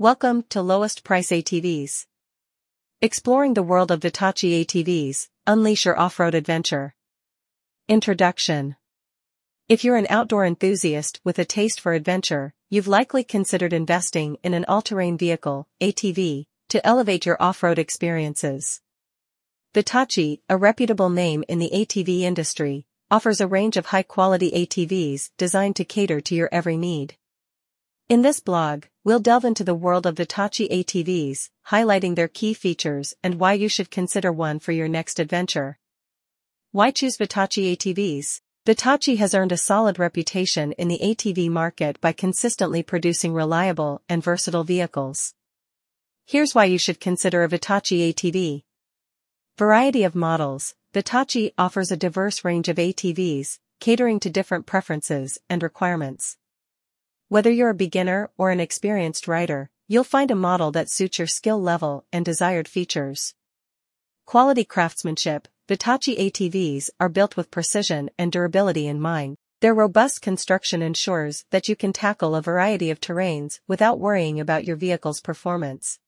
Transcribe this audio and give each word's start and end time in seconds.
Welcome 0.00 0.44
to 0.50 0.62
Lowest 0.62 1.02
Price 1.02 1.30
ATVs. 1.30 2.06
Exploring 3.02 3.54
the 3.54 3.64
world 3.64 3.90
of 3.90 3.98
Vitacci 3.98 4.64
ATVs, 4.64 5.26
unleash 5.44 5.86
your 5.86 5.98
off-road 5.98 6.36
adventure. 6.36 6.94
Introduction 7.88 8.76
If 9.68 9.82
you're 9.82 9.96
an 9.96 10.06
outdoor 10.08 10.44
enthusiast 10.44 11.20
with 11.24 11.40
a 11.40 11.44
taste 11.44 11.80
for 11.80 11.94
adventure, 11.94 12.54
you've 12.70 12.86
likely 12.86 13.24
considered 13.24 13.72
investing 13.72 14.36
in 14.44 14.54
an 14.54 14.64
all-terrain 14.66 15.18
vehicle, 15.18 15.66
ATV, 15.80 16.46
to 16.68 16.86
elevate 16.86 17.26
your 17.26 17.42
off-road 17.42 17.80
experiences. 17.80 18.80
Vitacci, 19.74 20.42
a 20.48 20.56
reputable 20.56 21.10
name 21.10 21.42
in 21.48 21.58
the 21.58 21.72
ATV 21.74 22.20
industry, 22.20 22.86
offers 23.10 23.40
a 23.40 23.48
range 23.48 23.76
of 23.76 23.86
high-quality 23.86 24.52
ATVs 24.52 25.30
designed 25.36 25.74
to 25.74 25.84
cater 25.84 26.20
to 26.20 26.36
your 26.36 26.48
every 26.52 26.76
need. 26.76 27.16
In 28.08 28.22
this 28.22 28.40
blog, 28.40 28.84
we'll 29.04 29.20
delve 29.20 29.44
into 29.44 29.64
the 29.64 29.74
world 29.74 30.06
of 30.06 30.14
Vitacci 30.14 30.66
ATVs, 30.70 31.50
highlighting 31.68 32.16
their 32.16 32.26
key 32.26 32.54
features 32.54 33.12
and 33.22 33.34
why 33.34 33.52
you 33.52 33.68
should 33.68 33.90
consider 33.90 34.32
one 34.32 34.60
for 34.60 34.72
your 34.72 34.88
next 34.88 35.18
adventure. 35.20 35.78
Why 36.72 36.90
choose 36.90 37.18
Vitacci 37.18 37.76
ATVs? 37.76 38.40
Vitacci 38.64 39.18
has 39.18 39.34
earned 39.34 39.52
a 39.52 39.58
solid 39.58 39.98
reputation 39.98 40.72
in 40.72 40.88
the 40.88 40.98
ATV 41.02 41.50
market 41.50 42.00
by 42.00 42.12
consistently 42.12 42.82
producing 42.82 43.34
reliable 43.34 44.00
and 44.08 44.24
versatile 44.24 44.64
vehicles. 44.64 45.34
Here's 46.24 46.54
why 46.54 46.64
you 46.64 46.78
should 46.78 47.00
consider 47.00 47.44
a 47.44 47.48
Vitacci 47.48 48.10
ATV. 48.10 48.62
Variety 49.58 50.04
of 50.04 50.14
models, 50.14 50.74
Vitacci 50.94 51.52
offers 51.58 51.92
a 51.92 51.96
diverse 51.98 52.42
range 52.42 52.70
of 52.70 52.76
ATVs, 52.78 53.58
catering 53.80 54.18
to 54.20 54.30
different 54.30 54.64
preferences 54.64 55.36
and 55.50 55.62
requirements. 55.62 56.38
Whether 57.30 57.50
you're 57.50 57.68
a 57.68 57.74
beginner 57.74 58.30
or 58.38 58.50
an 58.50 58.58
experienced 58.58 59.28
rider, 59.28 59.68
you'll 59.86 60.02
find 60.02 60.30
a 60.30 60.34
model 60.34 60.72
that 60.72 60.90
suits 60.90 61.18
your 61.18 61.26
skill 61.26 61.60
level 61.60 62.06
and 62.10 62.24
desired 62.24 62.66
features. 62.66 63.34
Quality 64.24 64.64
craftsmanship, 64.64 65.46
Vitacci 65.68 66.18
ATVs 66.18 66.88
are 66.98 67.10
built 67.10 67.36
with 67.36 67.50
precision 67.50 68.08
and 68.18 68.32
durability 68.32 68.86
in 68.86 68.98
mind. 68.98 69.36
Their 69.60 69.74
robust 69.74 70.22
construction 70.22 70.80
ensures 70.80 71.44
that 71.50 71.68
you 71.68 71.76
can 71.76 71.92
tackle 71.92 72.34
a 72.34 72.40
variety 72.40 72.90
of 72.90 72.98
terrains 72.98 73.60
without 73.68 74.00
worrying 74.00 74.40
about 74.40 74.64
your 74.64 74.76
vehicle's 74.76 75.20
performance. 75.20 75.98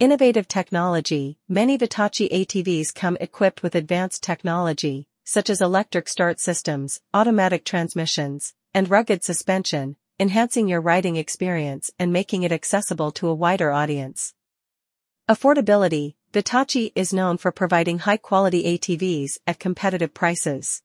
Innovative 0.00 0.48
technology, 0.48 1.38
many 1.48 1.78
Vitacci 1.78 2.28
ATVs 2.28 2.92
come 2.92 3.16
equipped 3.20 3.62
with 3.62 3.76
advanced 3.76 4.24
technology, 4.24 5.06
such 5.22 5.48
as 5.48 5.60
electric 5.60 6.08
start 6.08 6.40
systems, 6.40 7.00
automatic 7.12 7.64
transmissions, 7.64 8.52
and 8.74 8.90
rugged 8.90 9.22
suspension, 9.22 9.94
enhancing 10.20 10.68
your 10.68 10.80
riding 10.80 11.16
experience 11.16 11.90
and 11.98 12.12
making 12.12 12.44
it 12.44 12.52
accessible 12.52 13.10
to 13.10 13.26
a 13.26 13.34
wider 13.34 13.72
audience. 13.72 14.34
Affordability 15.28 16.14
Vitacci 16.32 16.92
is 16.94 17.12
known 17.12 17.36
for 17.36 17.50
providing 17.50 18.00
high-quality 18.00 18.78
ATVs 18.78 19.38
at 19.46 19.58
competitive 19.58 20.14
prices. 20.14 20.82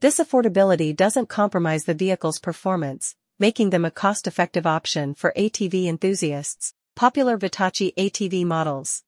This 0.00 0.18
affordability 0.18 0.94
doesn't 0.94 1.28
compromise 1.28 1.84
the 1.84 1.94
vehicle's 1.94 2.38
performance, 2.38 3.16
making 3.38 3.70
them 3.70 3.84
a 3.84 3.90
cost-effective 3.90 4.66
option 4.66 5.14
for 5.14 5.32
ATV 5.36 5.86
enthusiasts. 5.86 6.74
Popular 6.94 7.38
Vitacci 7.38 7.94
ATV 7.94 8.44
models. 8.44 9.04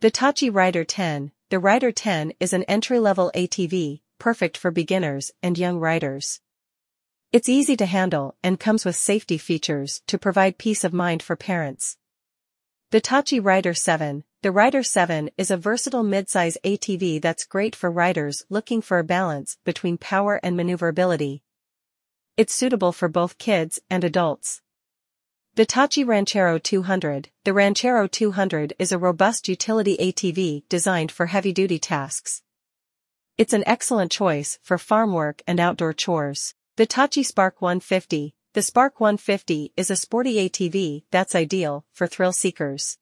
Vitacci 0.00 0.52
Rider 0.52 0.84
10 0.84 1.32
The 1.50 1.58
Rider 1.58 1.92
10 1.92 2.32
is 2.40 2.52
an 2.52 2.62
entry-level 2.64 3.30
ATV, 3.34 4.00
perfect 4.18 4.56
for 4.56 4.70
beginners 4.70 5.30
and 5.42 5.58
young 5.58 5.78
riders. 5.78 6.40
It's 7.32 7.48
easy 7.48 7.78
to 7.78 7.86
handle 7.86 8.36
and 8.42 8.60
comes 8.60 8.84
with 8.84 8.94
safety 8.94 9.38
features 9.38 10.02
to 10.06 10.18
provide 10.18 10.58
peace 10.58 10.84
of 10.84 10.92
mind 10.92 11.22
for 11.22 11.34
parents. 11.34 11.96
Vitacci 12.90 13.42
Rider 13.42 13.72
7 13.72 14.24
The 14.42 14.52
Rider 14.52 14.82
7 14.82 15.30
is 15.38 15.50
a 15.50 15.56
versatile 15.56 16.04
midsize 16.04 16.58
ATV 16.62 17.22
that's 17.22 17.46
great 17.46 17.74
for 17.74 17.90
riders 17.90 18.44
looking 18.50 18.82
for 18.82 18.98
a 18.98 19.04
balance 19.04 19.56
between 19.64 19.96
power 19.96 20.40
and 20.42 20.58
maneuverability. 20.58 21.42
It's 22.36 22.54
suitable 22.54 22.92
for 22.92 23.08
both 23.08 23.38
kids 23.38 23.80
and 23.88 24.04
adults. 24.04 24.60
Vitacci 25.56 26.06
Ranchero 26.06 26.58
200 26.58 27.30
The 27.44 27.54
Ranchero 27.54 28.08
200 28.08 28.74
is 28.78 28.92
a 28.92 28.98
robust 28.98 29.48
utility 29.48 29.96
ATV 29.96 30.64
designed 30.68 31.10
for 31.10 31.24
heavy-duty 31.24 31.78
tasks. 31.78 32.42
It's 33.38 33.54
an 33.54 33.64
excellent 33.66 34.12
choice 34.12 34.58
for 34.62 34.76
farm 34.76 35.14
work 35.14 35.40
and 35.46 35.58
outdoor 35.58 35.94
chores. 35.94 36.54
Vitacci 36.78 37.22
Spark 37.22 37.60
150 37.60 38.34
The 38.54 38.62
Spark 38.62 38.98
150 38.98 39.74
is 39.76 39.90
a 39.90 39.96
sporty 39.96 40.48
ATV 40.48 41.04
that's 41.10 41.34
ideal 41.34 41.84
for 41.92 42.06
thrill 42.06 42.32
seekers. 42.32 42.96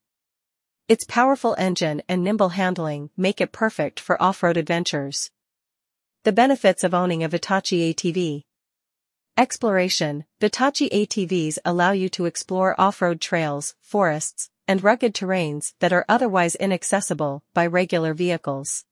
Its 0.88 1.04
powerful 1.04 1.54
engine 1.56 2.02
and 2.08 2.24
nimble 2.24 2.48
handling 2.48 3.10
make 3.16 3.40
it 3.40 3.52
perfect 3.52 4.00
for 4.00 4.20
off-road 4.20 4.56
adventures. 4.56 5.30
The 6.24 6.32
benefits 6.32 6.82
of 6.82 6.94
owning 6.94 7.22
a 7.22 7.28
Vitacci 7.28 7.94
ATV. 7.94 8.42
Exploration 9.36 10.24
Vitacci 10.40 10.90
ATVs 10.90 11.58
allow 11.64 11.92
you 11.92 12.08
to 12.08 12.26
explore 12.26 12.74
off-road 12.76 13.20
trails, 13.20 13.76
forests, 13.80 14.50
and 14.66 14.82
rugged 14.82 15.14
terrains 15.14 15.74
that 15.78 15.92
are 15.92 16.04
otherwise 16.08 16.56
inaccessible 16.56 17.44
by 17.54 17.68
regular 17.68 18.14
vehicles. 18.14 18.84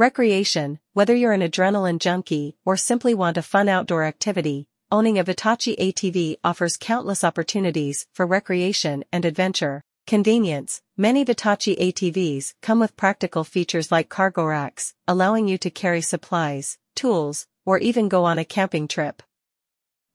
Recreation, 0.00 0.78
whether 0.94 1.14
you're 1.14 1.34
an 1.34 1.42
adrenaline 1.42 1.98
junkie 1.98 2.56
or 2.64 2.74
simply 2.74 3.12
want 3.12 3.36
a 3.36 3.42
fun 3.42 3.68
outdoor 3.68 4.04
activity, 4.04 4.66
owning 4.90 5.18
a 5.18 5.24
Vitacci 5.24 5.76
ATV 5.76 6.36
offers 6.42 6.78
countless 6.78 7.22
opportunities 7.22 8.06
for 8.14 8.24
recreation 8.24 9.04
and 9.12 9.26
adventure. 9.26 9.82
Convenience, 10.06 10.80
many 10.96 11.22
Vitacci 11.22 11.78
ATVs 11.78 12.54
come 12.62 12.80
with 12.80 12.96
practical 12.96 13.44
features 13.44 13.92
like 13.92 14.08
cargo 14.08 14.46
racks, 14.46 14.94
allowing 15.06 15.48
you 15.48 15.58
to 15.58 15.68
carry 15.68 16.00
supplies, 16.00 16.78
tools, 16.96 17.46
or 17.66 17.76
even 17.76 18.08
go 18.08 18.24
on 18.24 18.38
a 18.38 18.44
camping 18.46 18.88
trip. 18.88 19.22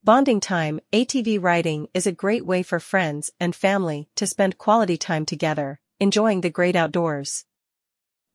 Bonding 0.03 0.39
time, 0.39 0.79
ATV 0.93 1.39
riding 1.39 1.89
is 1.93 2.07
a 2.07 2.11
great 2.11 2.43
way 2.43 2.63
for 2.63 2.79
friends 2.79 3.29
and 3.39 3.53
family 3.53 4.09
to 4.15 4.25
spend 4.25 4.57
quality 4.57 4.97
time 4.97 5.27
together, 5.27 5.79
enjoying 5.99 6.41
the 6.41 6.49
great 6.49 6.75
outdoors. 6.75 7.45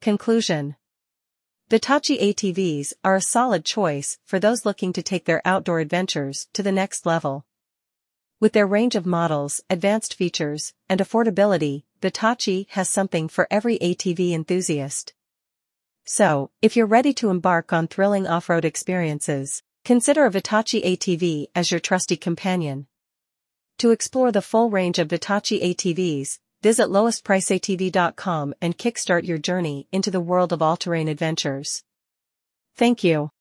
Conclusion 0.00 0.76
Vitacci 1.70 2.20
ATVs 2.20 2.94
are 3.04 3.14
a 3.14 3.20
solid 3.20 3.64
choice 3.64 4.18
for 4.24 4.40
those 4.40 4.66
looking 4.66 4.92
to 4.92 5.04
take 5.04 5.24
their 5.24 5.40
outdoor 5.44 5.78
adventures 5.78 6.48
to 6.52 6.64
the 6.64 6.72
next 6.72 7.06
level. 7.06 7.46
With 8.40 8.54
their 8.54 8.66
range 8.66 8.96
of 8.96 9.06
models, 9.06 9.60
advanced 9.70 10.14
features, 10.14 10.74
and 10.88 10.98
affordability, 10.98 11.84
Vitacci 12.02 12.66
has 12.70 12.88
something 12.88 13.28
for 13.28 13.46
every 13.52 13.78
ATV 13.78 14.32
enthusiast. 14.32 15.14
So, 16.04 16.50
if 16.60 16.76
you're 16.76 16.86
ready 16.86 17.12
to 17.14 17.30
embark 17.30 17.72
on 17.72 17.86
thrilling 17.86 18.26
off-road 18.26 18.64
experiences, 18.64 19.62
consider 19.84 20.26
a 20.26 20.30
Vitacci 20.32 20.82
ATV 20.82 21.50
as 21.54 21.70
your 21.70 21.78
trusty 21.78 22.16
companion. 22.16 22.88
To 23.78 23.92
explore 23.92 24.32
the 24.32 24.42
full 24.42 24.70
range 24.70 24.98
of 24.98 25.06
Vitacci 25.06 25.62
ATVs, 25.62 26.40
Visit 26.62 26.88
lowestpriceatv.com 26.88 28.54
and 28.60 28.76
kickstart 28.76 29.26
your 29.26 29.38
journey 29.38 29.88
into 29.92 30.10
the 30.10 30.20
world 30.20 30.52
of 30.52 30.60
all-terrain 30.60 31.08
adventures. 31.08 31.82
Thank 32.76 33.02
you. 33.02 33.30